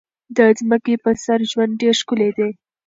د 0.37 0.39
ځمکې 0.59 0.95
په 1.03 1.11
سر 1.23 1.39
ژوند 1.51 1.71
ډېر 1.81 1.95
ښکلی 2.01 2.29
دی. 2.37 2.49